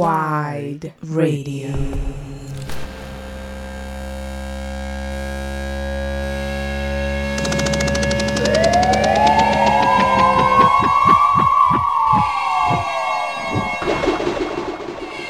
Wide 0.00 0.94
Radio. 1.02 1.74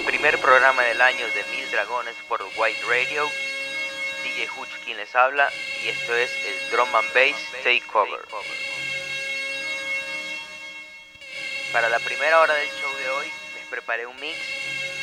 Primer 0.05 0.39
programa 0.39 0.83
del 0.83 1.01
año 1.01 1.17
de 1.29 1.45
Mil 1.51 1.71
Dragones 1.71 2.15
por 2.29 2.43
Wide 2.59 2.77
Radio. 2.91 3.25
DJ 4.23 4.49
Hutch 4.51 4.69
quien 4.85 4.99
les 4.99 5.17
habla 5.17 5.49
y 5.83 5.89
esto 5.89 6.15
es 6.15 6.31
el 6.45 6.71
Drum 6.73 6.95
and 6.95 7.15
Bass 7.15 7.41
Takeover. 7.65 8.21
Para 11.73 11.89
la 11.89 11.99
primera 12.01 12.41
hora 12.41 12.53
del 12.53 12.69
show 12.69 12.88
preparé 13.71 14.07
un 14.07 14.19
mix 14.21 14.39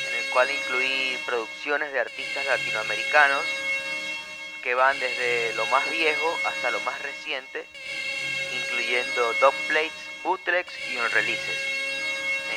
en 0.08 0.16
el 0.16 0.30
cual 0.32 0.50
incluí 0.52 1.18
producciones 1.26 1.92
de 1.92 2.00
artistas 2.00 2.46
latinoamericanos 2.46 3.44
que 4.64 4.76
van 4.76 5.00
desde 5.00 5.54
lo 5.54 5.66
más 5.68 5.90
viejo 5.92 6.40
hasta 6.46 6.72
lo 6.72 6.80
más 6.82 7.00
reciente, 7.02 7.66
incluyendo 8.52 9.34
dog 9.36 9.54
plates, 9.68 9.92
bootlegs 10.24 10.74
y 10.90 10.98
on 10.98 11.12
releases. 11.12 11.60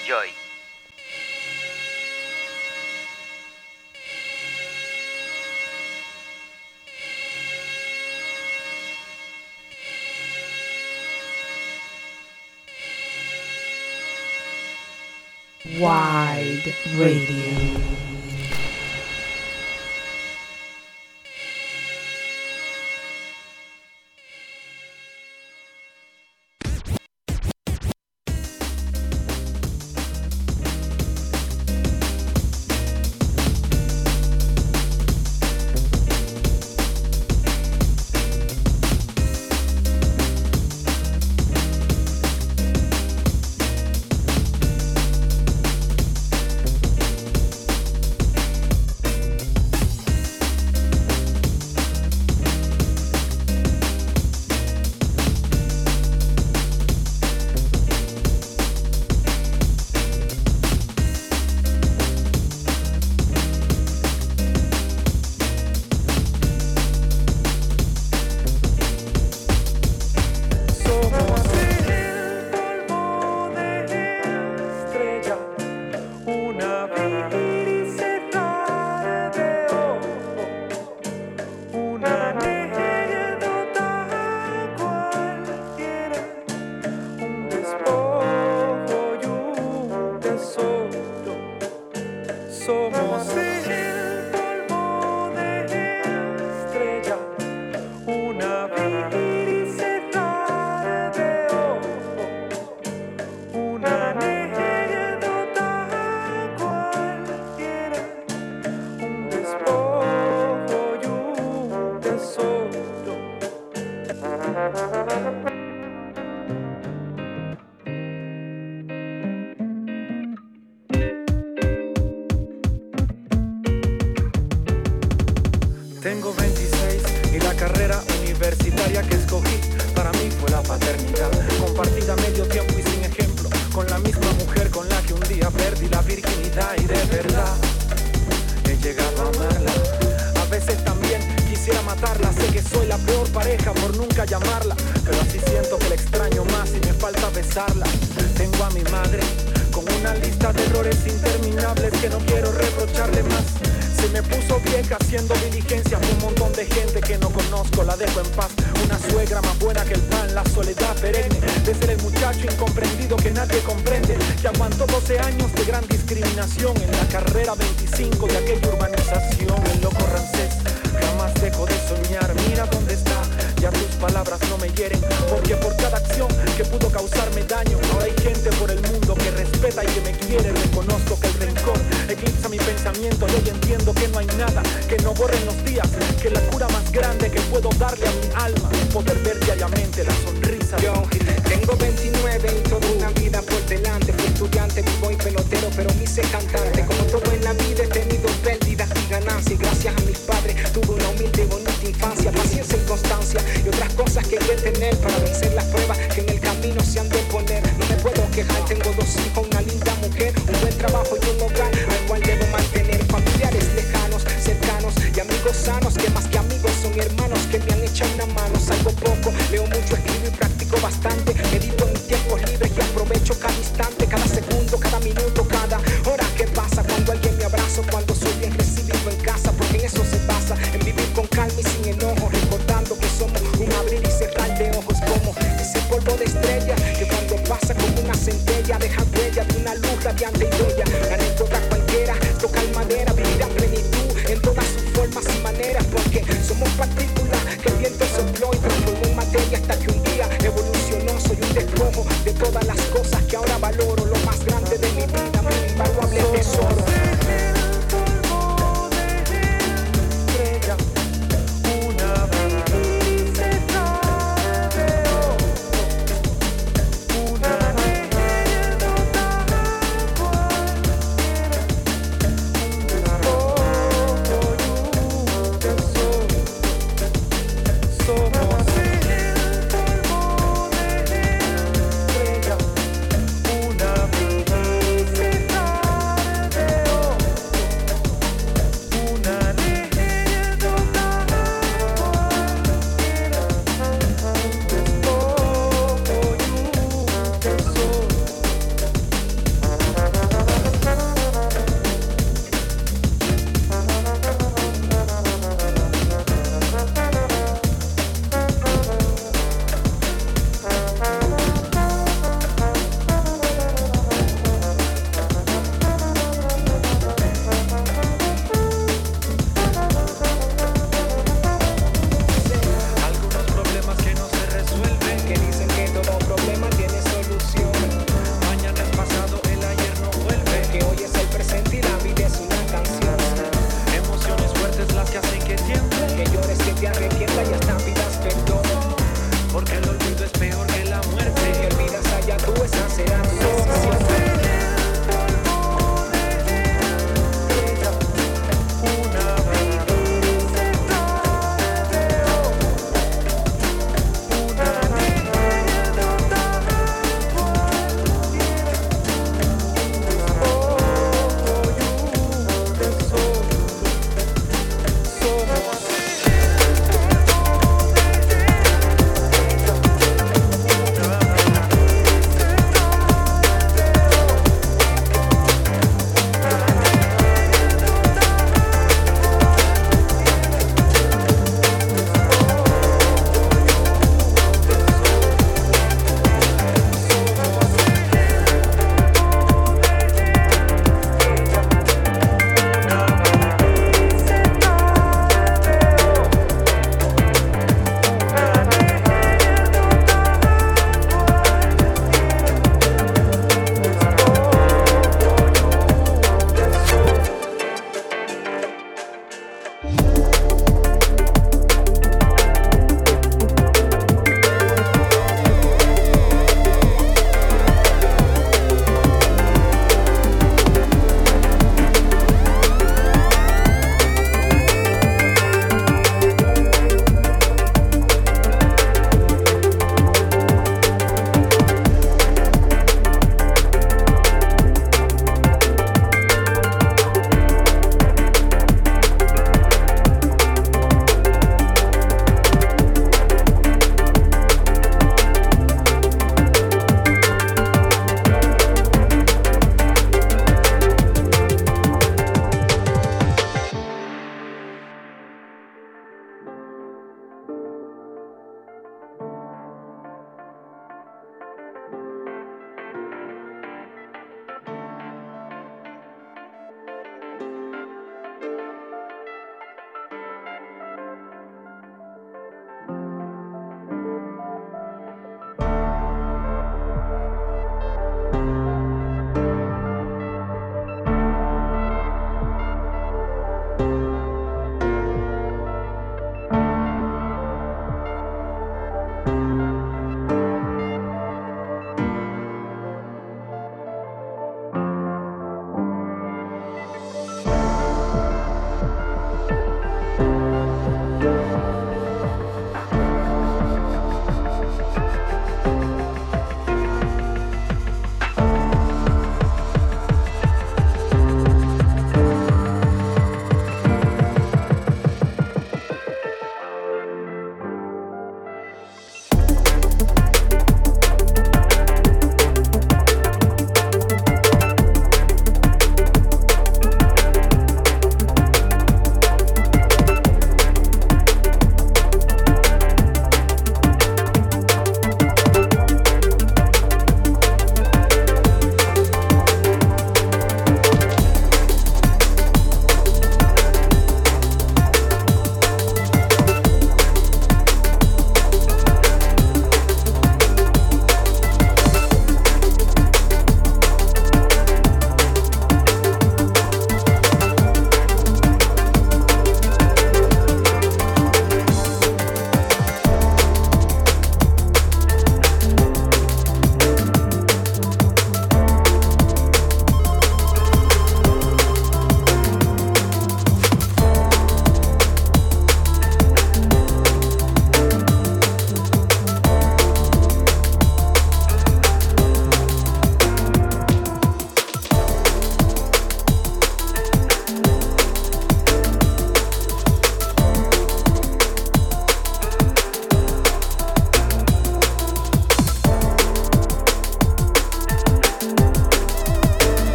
Enjoy. 0.00 0.41
Wide 15.78 16.74
Radio. 16.96 18.11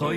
Soy 0.00 0.16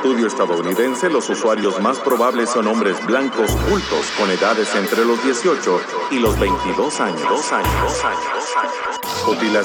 estudio 0.00 0.28
estadounidense, 0.28 1.10
los 1.10 1.28
usuarios 1.28 1.78
más 1.82 1.98
probables 1.98 2.48
son 2.48 2.66
hombres 2.68 2.96
blancos 3.04 3.50
cultos 3.68 4.10
con 4.18 4.30
edades 4.30 4.74
entre 4.74 5.04
los 5.04 5.22
18 5.22 5.78
y 6.10 6.18
los 6.18 6.40
22 6.40 7.00
años. 7.00 7.20
Dos 7.28 7.50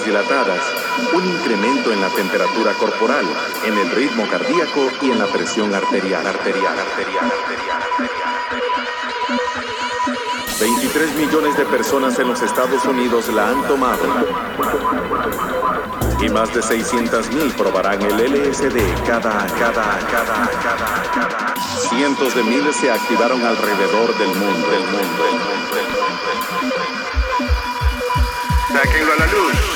dilatadas, 0.05 0.59
un 1.13 1.25
incremento 1.25 1.93
en 1.93 2.01
la 2.01 2.09
temperatura 2.09 2.73
corporal, 2.73 3.25
en 3.65 3.77
el 3.77 3.89
ritmo 3.91 4.27
cardíaco 4.29 4.89
y 5.01 5.11
en 5.11 5.19
la 5.19 5.27
presión 5.27 5.73
arterial, 5.73 6.27
arterial, 6.27 6.79
arterial. 6.79 7.31
arterial, 7.31 7.81
arterial. 8.01 8.94
23 10.59 11.15
millones 11.15 11.57
de 11.57 11.65
personas 11.65 12.17
en 12.17 12.29
los 12.29 12.41
Estados 12.41 12.85
Unidos 12.85 13.27
la 13.29 13.49
han 13.49 13.67
tomado. 13.67 14.05
Y 16.21 16.29
más 16.29 16.53
de 16.53 16.61
600 16.61 17.29
mil 17.31 17.51
probarán 17.55 18.01
el 18.01 18.15
LSD 18.15 18.77
cada, 19.05 19.45
cada, 19.47 19.99
cada, 20.09 20.49
cada, 20.61 21.01
cada. 21.13 21.55
Cientos 21.89 22.35
de 22.35 22.43
miles 22.43 22.75
se 22.77 22.89
activaron 22.89 23.43
alrededor 23.43 24.17
del 24.17 24.29
mundo, 24.29 24.69
del 24.71 24.85
mundo, 24.85 25.23
del 25.25 25.37
mundo. 25.43 26.75
Sáquenlo 28.71 29.13
a 29.13 29.15
la 29.17 29.25
luz. 29.27 29.74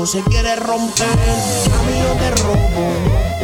Disco 0.00 0.06
se 0.06 0.22
quiere 0.30 0.56
romper. 0.56 1.06
A 1.08 1.82
mí 1.84 1.92
yo 2.02 2.14
robo, 2.42 2.94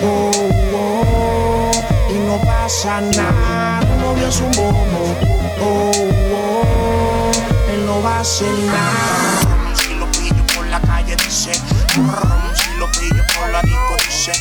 oh, 0.03 0.31
oh, 0.75 1.71
y 2.11 2.19
no 2.19 2.41
pasa 2.45 3.01
nada. 3.01 3.81
Tu 3.81 4.01
novio 4.01 4.29
es 4.29 4.41
un 4.41 4.51
bobo, 4.53 5.17
oh, 5.61 5.93
oh, 6.35 7.31
él 7.73 7.87
no 7.87 8.03
va 8.03 8.19
a 8.19 8.21
hacer 8.21 8.53
nada. 8.53 9.75
Si 9.75 9.95
lo 9.95 10.11
pillo 10.13 10.47
por 10.55 10.67
la 10.67 10.81
calle 10.81 11.17
dice, 11.17 11.53
si 11.53 12.79
lo 12.79 12.91
pillo 12.93 13.25
por 13.39 13.51
la 13.51 13.61
disco 13.63 13.97
dice, 14.07 14.33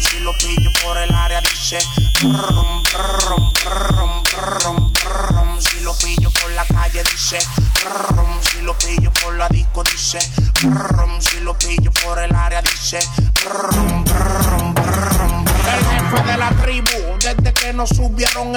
si 0.00 0.20
lo 0.20 0.32
pillo 0.38 0.70
por 0.84 0.98
el 0.98 1.12
área 1.14 1.40
dice, 1.40 1.78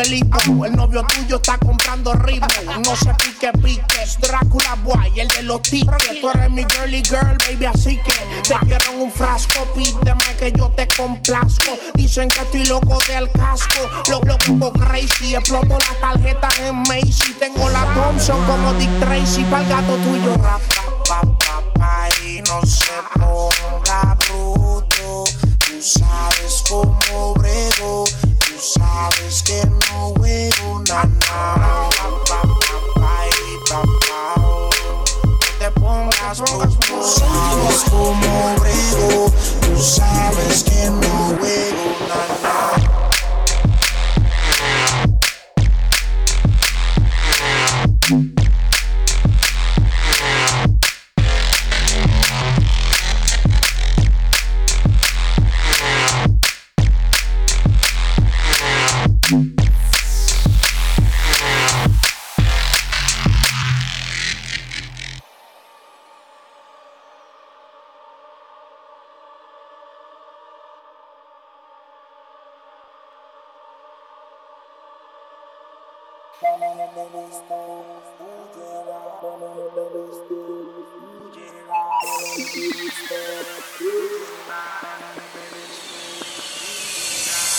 el 0.06 0.66
el 0.66 0.76
novio 0.76 1.04
tuyo 1.08 1.38
está 1.38 1.58
comprando 1.58 2.14
ritmo. 2.14 2.48
No 2.84 2.96
se 2.96 3.12
pique 3.16 3.52
pique, 3.64 4.06
Drácula 4.20 4.76
Boy, 4.84 5.20
el 5.20 5.28
de 5.30 5.44
los 5.44 5.62
tickets. 5.64 6.22
Tú 6.22 6.30
eres 6.30 6.52
mi 6.52 6.64
girly 6.66 7.02
girl, 7.04 7.38
baby, 7.48 7.66
así 7.66 7.98
que 7.98 8.14
te 8.44 8.56
quiero 8.66 8.92
un 9.02 9.12
frasco. 9.12 9.66
Pídeme 9.74 10.24
que 10.40 10.52
yo 10.52 10.70
te 10.70 10.88
complazco. 10.96 11.78
Dicen 11.96 12.30
que 12.30 12.42
estoy 12.42 12.66
loco 12.66 13.00
del 13.08 13.32
casco, 13.32 13.90
lo 14.10 14.22
loco 14.22 14.74
crazy. 14.74 15.36
Exploto 15.36 15.78
la 15.80 16.00
tarjeta 16.00 16.50
en 16.60 16.76
Macy. 16.84 17.34
Tengo 17.40 17.68
la 17.70 17.86
Thompson 17.96 18.46
como 18.46 18.74
Dick 18.74 19.00
Tracy, 19.00 19.44
pa'l 19.46 19.68
gato 19.68 19.96
tuyo. 19.98 20.36
Rap, 20.38 20.62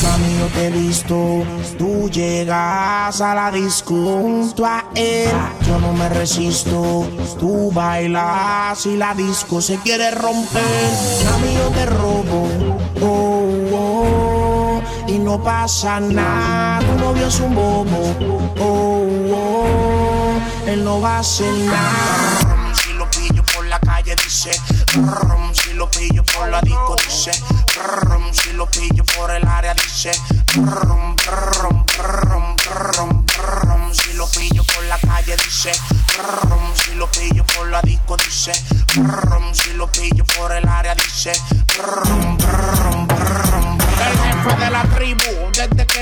Mami, 0.02 0.38
yo 0.38 0.46
te 0.48 0.66
he 0.66 0.70
visto, 0.70 1.42
tú 1.78 2.10
llegas 2.10 3.20
a 3.22 3.34
la 3.34 3.50
disco 3.50 3.94
junto 3.94 4.66
a 4.66 4.84
él. 4.94 5.30
Yo 5.66 5.78
no 5.78 5.94
me 5.94 6.10
resisto, 6.10 7.06
tú 7.38 7.72
bailas 7.72 8.84
y 8.84 8.96
la 8.96 9.14
disco 9.14 9.62
se 9.62 9.78
quiere 9.78 10.10
romper. 10.10 10.62
Mami, 11.24 11.54
yo 11.54 11.68
te 11.70 11.86
robo, 11.86 12.48
oh, 13.00 13.15
no 15.26 15.42
pasa 15.42 15.98
nada. 15.98 16.78
Tu 16.78 16.94
novio 17.00 17.26
es 17.26 17.40
un 17.40 17.52
bobo, 17.52 18.14
oh, 18.60 19.02
oh, 19.34 20.40
él 20.68 20.84
no 20.84 21.00
va 21.00 21.16
a 21.16 21.18
hacer 21.18 21.52
nada. 21.52 22.72
Si 22.72 22.92
lo 22.92 23.10
pillo 23.10 23.42
por 23.52 23.66
la 23.66 23.80
calle 23.80 24.14
dice, 24.14 24.52
si 25.52 25.72
lo 25.72 25.90
pillo 25.90 26.22
por 26.22 26.48
la 26.48 26.60
disco 26.60 26.94
dice, 27.04 27.32
si 28.30 28.52
lo 28.52 28.66
pillo 28.66 29.04
por 29.16 29.32
el 29.32 29.44
área 29.48 29.74
dice, 29.74 30.12
si 30.12 30.60
lo 34.14 34.26
pillo 34.28 34.62
por 34.62 34.84
la 34.84 34.98
calle 34.98 35.36
dice, 35.44 35.72
si 36.74 36.94
lo 36.94 37.10
pillo 37.10 37.44
por 37.46 37.66
la 37.66 37.82
disco 37.82 38.16
dice, 38.16 38.52
si 39.52 39.72
lo 39.72 39.90
pillo 39.90 40.24
por 40.38 40.52
el 40.52 40.68
área 40.68 40.94
dice. 40.94 41.32
El 44.06 44.18
jefe 44.18 44.56
de 44.64 44.70
la 44.70 44.75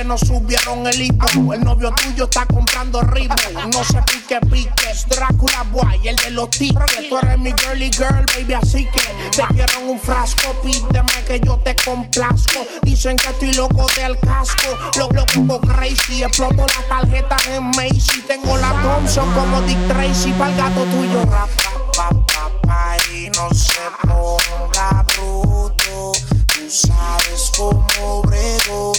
nos 0.04 0.20
subieron 0.20 0.86
el 0.86 1.00
hipo, 1.00 1.52
el 1.52 1.62
novio 1.62 1.92
tuyo 1.92 2.24
está 2.24 2.46
comprando 2.46 3.00
ritmo. 3.02 3.36
No 3.72 3.84
se 3.84 4.00
pique 4.02 4.38
pique, 4.50 4.94
Drácula 5.08 5.64
Boy, 5.72 6.08
el 6.08 6.16
de 6.16 6.30
los 6.30 6.50
tickets. 6.50 7.08
Tú 7.08 7.18
eres 7.18 7.38
mi 7.38 7.52
girly 7.52 7.90
girl, 7.90 8.24
baby, 8.34 8.54
así 8.54 8.86
que 8.86 9.00
te 9.30 9.42
quiero 9.54 9.80
en 9.80 9.88
un 9.90 10.00
frasco. 10.00 10.54
Pídeme 10.62 11.24
que 11.26 11.40
yo 11.40 11.58
te 11.58 11.74
complazco. 11.76 12.66
Dicen 12.82 13.16
que 13.16 13.28
estoy 13.28 13.52
loco 13.54 13.86
del 13.96 14.18
casco, 14.20 14.76
lo 14.98 15.08
loco 15.10 15.60
crazy. 15.60 16.22
Exploto 16.22 16.66
la 16.66 16.88
tarjeta 16.88 17.36
en 17.48 17.64
Macy. 17.70 18.22
Tengo 18.26 18.56
la 18.56 18.72
Thompson 18.82 19.32
como 19.32 19.62
Dick 19.62 19.88
Tracy, 19.88 20.32
pa'l 20.32 20.54
gato 20.56 20.84
tuyo. 20.84 21.24
Rap, 21.26 21.50
pa, 21.96 22.96
y 23.12 23.30
no 23.30 23.48
se 23.54 23.80
ponga 24.02 25.04
bruto. 25.16 26.12
Tú 26.46 26.70
sabes 26.70 27.52
cómo 27.56 28.22
brego, 28.22 28.92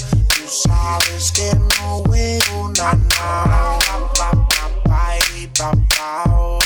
sabes 0.56 1.32
que 1.32 1.54
no 1.56 2.04
juego 2.06 2.72
nada. 2.78 3.78
Oh. 6.30 6.60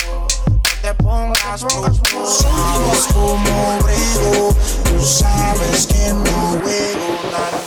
No 0.48 0.60
te 0.82 0.94
pongas 0.96 1.62
tú 1.62 2.26
sabes 2.26 3.08
cómo 3.14 3.80
brego, 3.84 4.56
tú 4.84 5.06
sabes 5.06 5.88
que 5.88 6.14
no 6.14 6.60
juego 6.62 7.20
nada. 7.32 7.59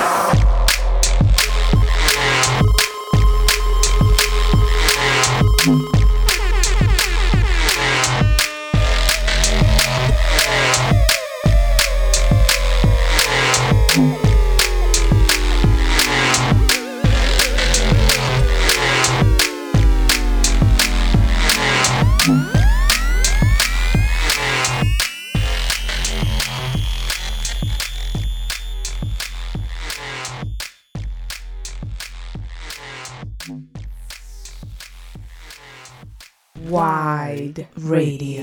Radio. 37.32 38.42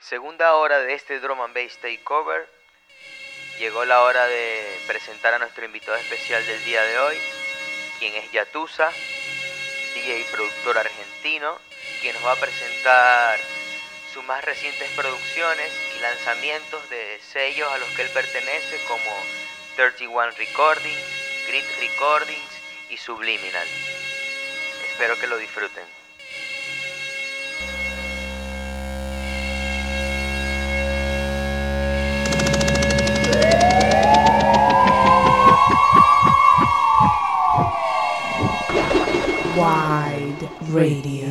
Segunda 0.00 0.54
hora 0.54 0.78
de 0.80 0.94
este 0.94 1.20
Drum 1.20 1.42
and 1.42 1.54
Bass 1.54 1.76
Takeover. 1.82 2.48
Llegó 3.58 3.84
la 3.84 4.04
hora 4.04 4.26
de 4.26 4.62
presentar 4.86 5.34
a 5.34 5.38
nuestro 5.38 5.66
invitado 5.66 5.98
especial 5.98 6.46
del 6.46 6.64
día 6.64 6.82
de 6.82 6.98
hoy, 6.98 7.16
quien 7.98 8.14
es 8.14 8.32
Yatusa, 8.32 8.90
DJ 9.94 10.20
y 10.20 10.24
productor 10.32 10.78
argentino, 10.78 11.58
quien 12.00 12.14
nos 12.14 12.24
va 12.24 12.32
a 12.32 12.36
presentar 12.36 13.38
sus 14.14 14.24
más 14.24 14.42
recientes 14.46 14.88
producciones 14.96 15.70
y 15.94 16.00
lanzamientos 16.00 16.88
de 16.88 17.20
sellos 17.20 17.70
a 17.70 17.76
los 17.76 17.88
que 17.90 18.02
él 18.02 18.10
pertenece 18.14 18.80
como 18.86 19.22
31 19.76 20.30
Recordings, 20.38 21.46
Grit 21.48 21.66
Recordings 21.80 22.62
y 22.88 22.96
Subliminal. 22.96 23.68
Espero 25.00 25.14
que 25.20 25.28
lo 25.28 25.38
disfruten. 25.38 25.84
Wide 39.54 40.48
Radio. 40.72 41.28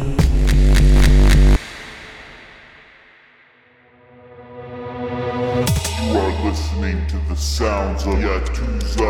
You 6.06 6.18
are 6.18 6.32
listening 6.46 7.06
to 7.08 7.18
the 7.28 7.36
sounds 7.36 8.06
of 8.06 8.14
Yakuza. 8.14 9.08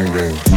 mind 0.00 0.14
game. 0.14 0.49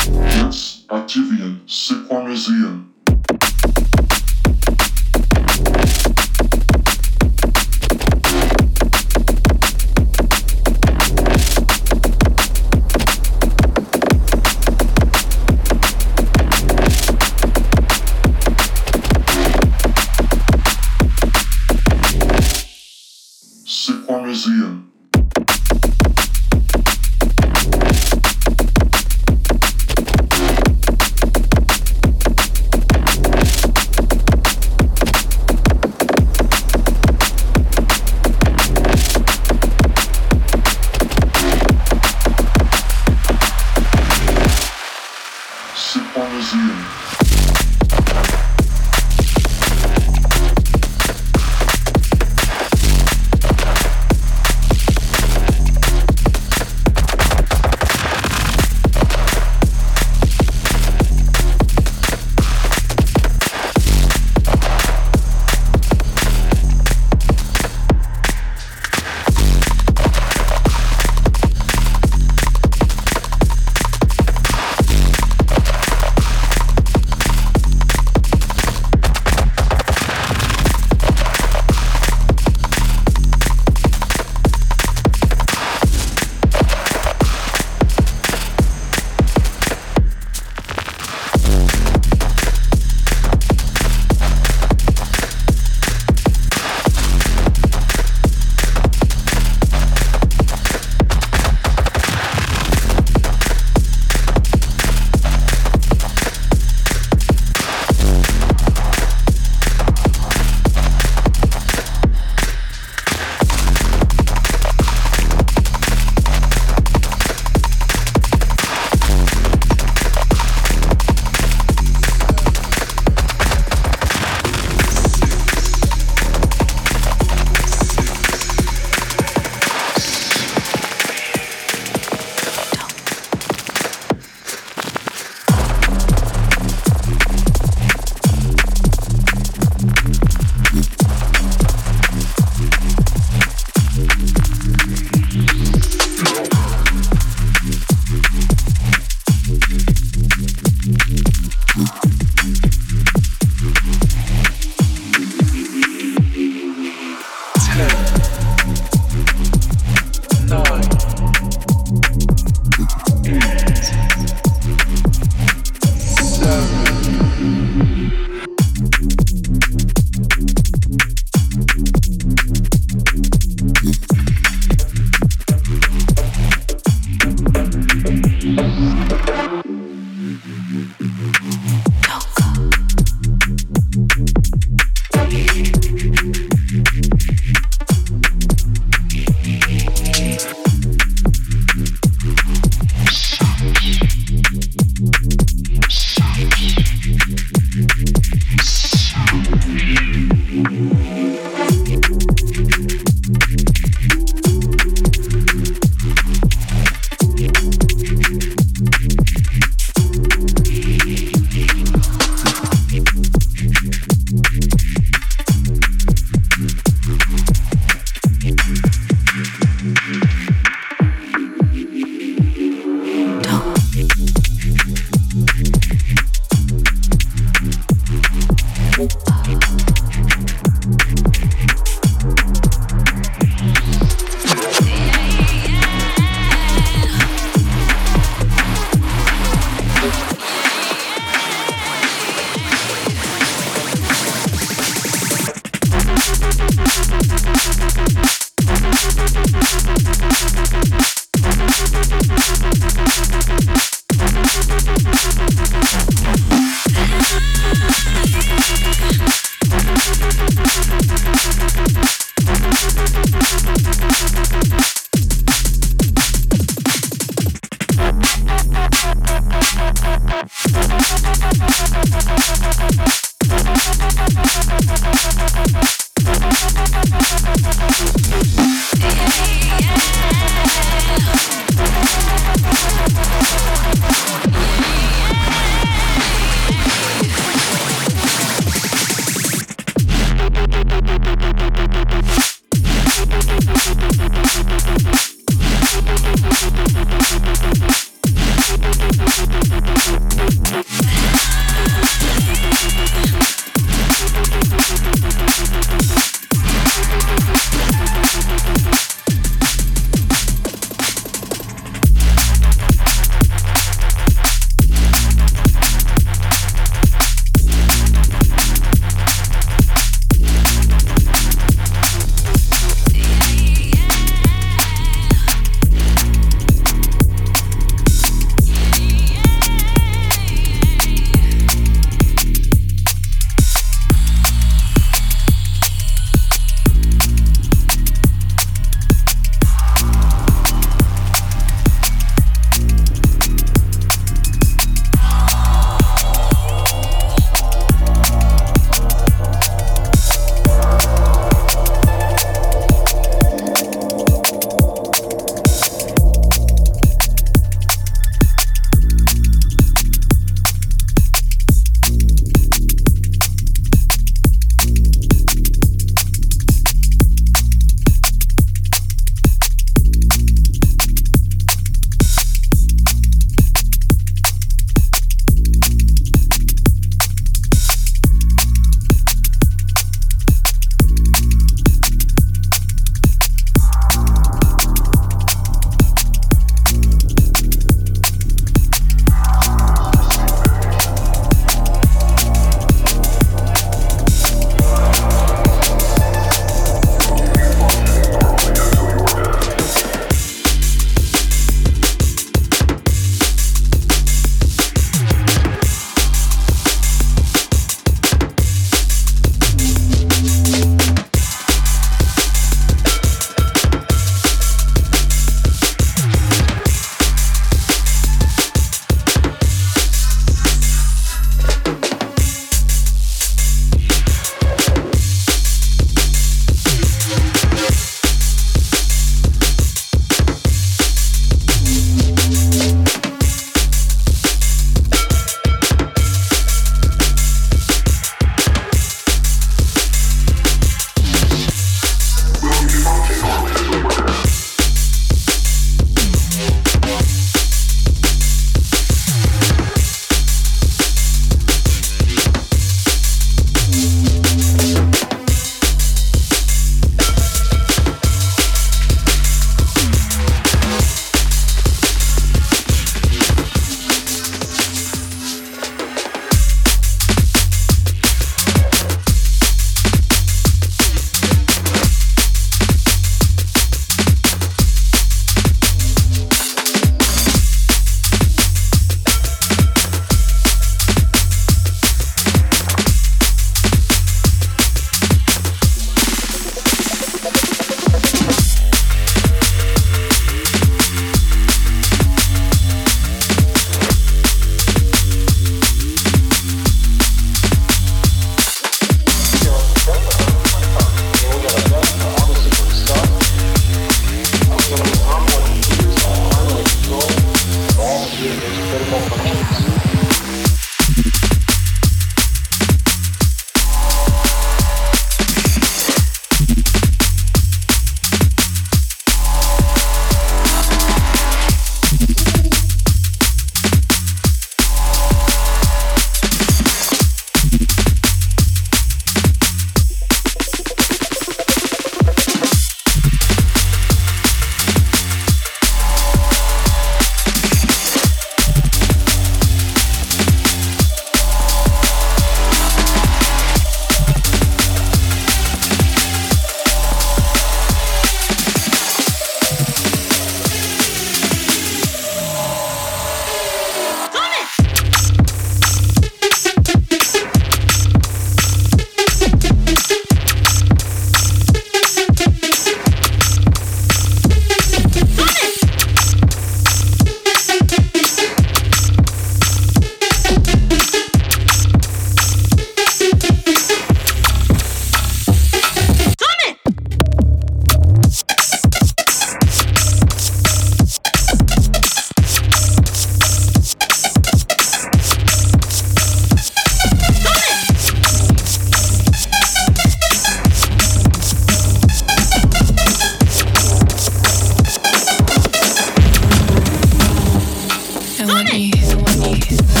Bye. 599.51 600.00